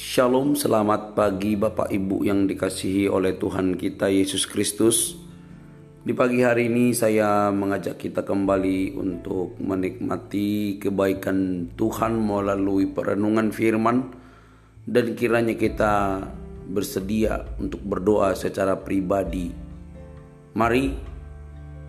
[0.00, 5.12] Shalom, selamat pagi Bapak Ibu yang dikasihi oleh Tuhan kita Yesus Kristus.
[6.00, 14.08] Di pagi hari ini saya mengajak kita kembali untuk menikmati kebaikan Tuhan melalui perenungan firman
[14.88, 16.24] dan kiranya kita
[16.64, 19.52] bersedia untuk berdoa secara pribadi.
[20.56, 20.96] Mari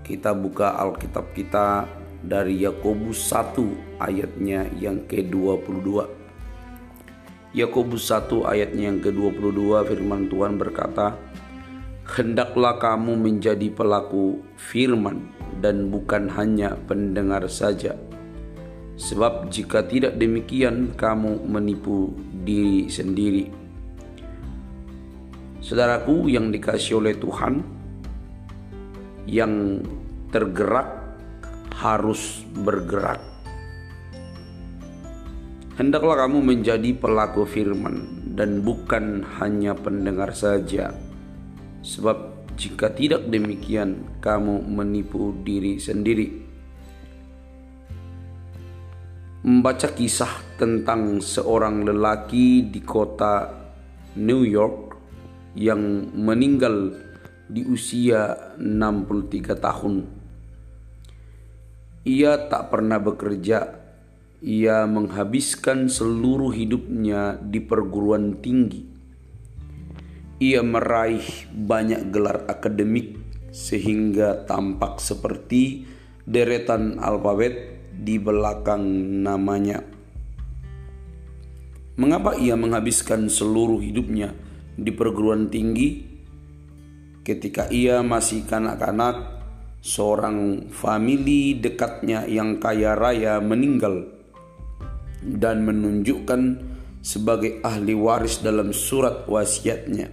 [0.03, 1.87] kita buka Alkitab kita
[2.19, 6.20] dari Yakobus 1 ayatnya yang ke-22.
[7.51, 11.19] Yakobus 1 ayatnya yang ke-22 firman Tuhan berkata,
[12.07, 15.27] Hendaklah kamu menjadi pelaku firman
[15.59, 17.99] dan bukan hanya pendengar saja.
[18.95, 22.15] Sebab jika tidak demikian kamu menipu
[22.47, 23.51] diri sendiri.
[25.59, 27.63] Saudaraku yang dikasih oleh Tuhan,
[29.27, 29.83] yang
[30.31, 30.87] tergerak
[31.75, 33.30] harus bergerak
[35.79, 40.91] Hendaklah kamu menjadi pelaku firman dan bukan hanya pendengar saja.
[41.79, 46.43] Sebab jika tidak demikian, kamu menipu diri sendiri.
[49.47, 53.49] Membaca kisah tentang seorang lelaki di kota
[54.19, 54.93] New York
[55.55, 56.93] yang meninggal
[57.47, 59.95] di usia 63 tahun.
[62.05, 63.80] Ia tak pernah bekerja
[64.41, 68.89] ia menghabiskan seluruh hidupnya di perguruan tinggi.
[70.41, 71.21] Ia meraih
[71.53, 73.21] banyak gelar akademik
[73.53, 75.85] sehingga tampak seperti
[76.25, 78.81] deretan alfabet di belakang
[79.21, 79.85] namanya.
[82.01, 84.33] Mengapa ia menghabiskan seluruh hidupnya
[84.73, 86.09] di perguruan tinggi?
[87.21, 89.21] Ketika ia masih kanak-kanak,
[89.85, 94.20] seorang famili dekatnya yang kaya raya meninggal
[95.21, 96.41] dan menunjukkan
[97.01, 100.09] sebagai ahli waris dalam surat wasiatnya.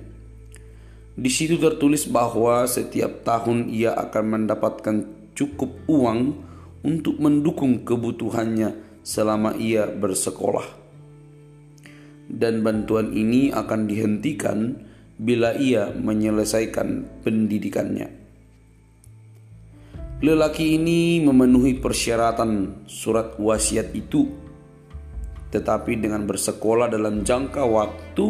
[1.19, 4.97] Di situ tertulis bahwa setiap tahun ia akan mendapatkan
[5.35, 6.21] cukup uang
[6.87, 10.65] untuk mendukung kebutuhannya selama ia bersekolah.
[12.29, 14.79] Dan bantuan ini akan dihentikan
[15.19, 18.15] bila ia menyelesaikan pendidikannya.
[20.19, 24.48] Lelaki ini memenuhi persyaratan surat wasiat itu
[25.49, 28.27] tetapi dengan bersekolah dalam jangka waktu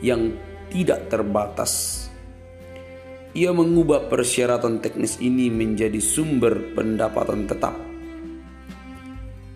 [0.00, 0.32] yang
[0.72, 2.04] tidak terbatas.
[3.34, 7.74] Ia mengubah persyaratan teknis ini menjadi sumber pendapatan tetap.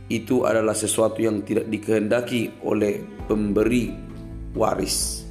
[0.08, 2.98] Itu adalah sesuatu yang tidak dikehendaki oleh
[3.28, 3.92] pemberi
[4.56, 5.28] waris.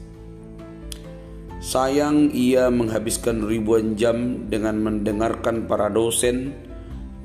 [1.57, 6.66] Sayang, ia menghabiskan ribuan jam dengan mendengarkan para dosen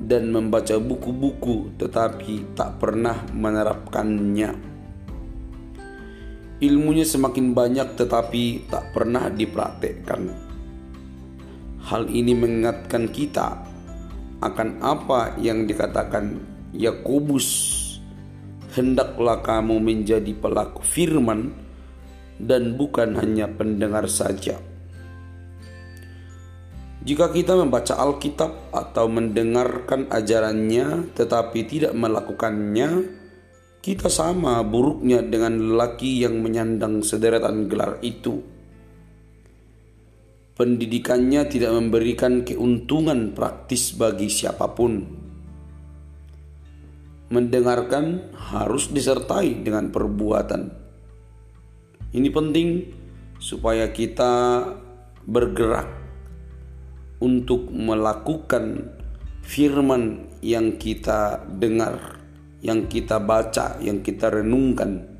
[0.01, 4.73] dan membaca buku-buku tetapi tak pernah menerapkannya.
[6.63, 10.31] Ilmunya semakin banyak tetapi tak pernah dipraktekkan.
[11.83, 13.67] Hal ini mengingatkan kita
[14.39, 16.39] akan apa yang dikatakan
[16.71, 17.79] Yakobus.
[18.73, 21.53] Hendaklah kamu menjadi pelaku firman
[22.41, 24.57] dan bukan hanya pendengar saja.
[27.03, 32.89] Jika kita membaca Alkitab atau mendengarkan ajarannya tetapi tidak melakukannya,
[33.83, 38.39] kita sama buruknya dengan lelaki yang menyandang sederetan gelar itu.
[40.55, 45.03] Pendidikannya tidak memberikan keuntungan praktis bagi siapa pun.
[47.35, 50.61] Mendengarkan harus disertai dengan perbuatan.
[52.15, 52.67] Ini penting
[53.43, 54.63] supaya kita
[55.27, 56.02] bergerak
[57.23, 58.91] untuk melakukan
[59.47, 62.19] firman yang kita dengar,
[62.59, 65.13] yang kita baca, yang kita renungkan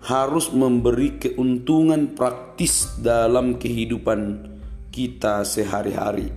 [0.00, 4.48] harus memberi keuntungan praktis dalam kehidupan
[4.88, 6.32] kita sehari-hari.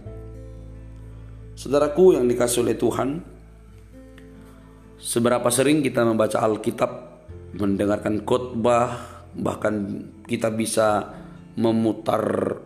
[1.55, 3.09] Saudaraku yang dikasih oleh Tuhan,
[4.99, 6.91] seberapa sering kita membaca Alkitab,
[7.55, 8.99] mendengarkan khotbah,
[9.37, 11.15] bahkan kita bisa
[11.55, 12.59] memutar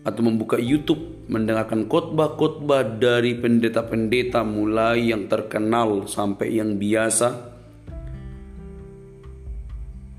[0.00, 7.28] atau membuka YouTube mendengarkan khotbah-khotbah dari pendeta-pendeta mulai yang terkenal sampai yang biasa.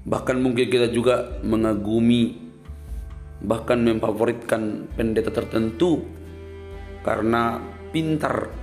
[0.05, 2.37] Bahkan mungkin kita juga mengagumi
[3.41, 6.05] bahkan memfavoritkan pendeta tertentu
[7.01, 7.57] karena
[7.89, 8.53] pintar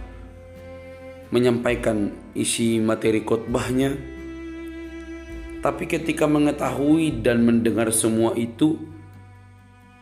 [1.34, 3.90] menyampaikan isi materi khotbahnya.
[5.58, 8.78] Tapi ketika mengetahui dan mendengar semua itu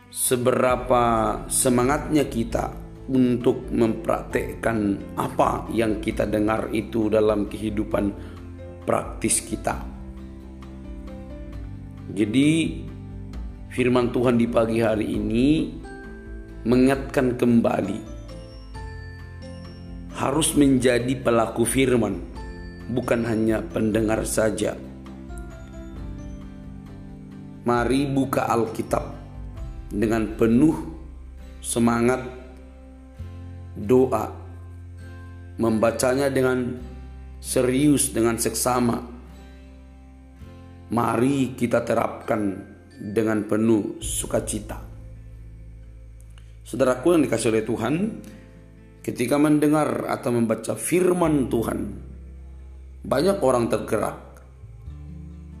[0.07, 1.03] seberapa
[1.51, 2.71] semangatnya kita
[3.07, 8.11] untuk mempraktekkan apa yang kita dengar itu dalam kehidupan
[8.83, 9.83] praktis kita.
[12.11, 12.83] Jadi
[13.71, 15.47] firman Tuhan di pagi hari ini
[16.63, 17.99] mengingatkan kembali
[20.17, 22.17] harus menjadi pelaku firman,
[22.91, 24.75] bukan hanya pendengar saja.
[27.67, 29.26] Mari buka Alkitab
[29.87, 30.75] dengan penuh
[31.63, 32.23] semangat
[33.77, 34.31] doa,
[35.59, 36.75] membacanya dengan
[37.39, 38.97] serius, dengan seksama.
[40.87, 42.55] Mari kita terapkan
[42.95, 44.79] dengan penuh sukacita.
[46.63, 47.95] Saudaraku yang dikasih oleh Tuhan,
[49.03, 51.79] ketika mendengar atau membaca firman Tuhan,
[53.07, 54.19] banyak orang tergerak,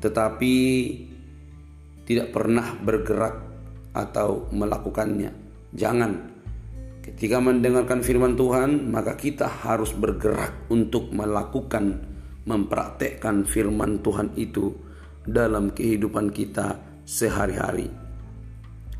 [0.03, 0.55] tetapi
[2.07, 3.56] tidak pernah bergerak
[3.97, 5.33] atau melakukannya.
[5.73, 6.37] Jangan.
[7.01, 12.03] Ketika mendengarkan firman Tuhan, maka kita harus bergerak untuk melakukan,
[12.43, 14.75] mempraktekkan firman Tuhan itu
[15.23, 16.77] dalam kehidupan kita
[17.07, 17.87] sehari-hari.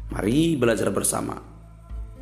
[0.07, 1.35] Mari belajar bersama.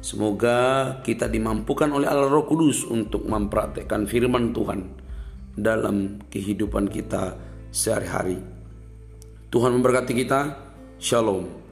[0.01, 0.57] Semoga
[1.01, 4.85] kita dimampukan oleh Allah Roh Kudus untuk mempraktekkan firman Tuhan
[5.57, 7.37] dalam kehidupan kita
[7.73, 8.37] sehari-hari.
[9.49, 10.41] Tuhan memberkati kita.
[11.01, 11.64] Shalom.